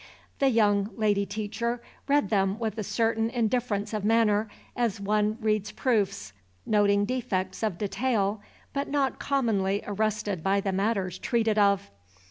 [0.39, 5.71] The young lady teacher read them with a certain indifference of manner, as one reads
[5.71, 6.33] proofs
[6.65, 8.41] noting defects of detail,
[8.73, 11.91] but not commonly arrested by the matters treated of.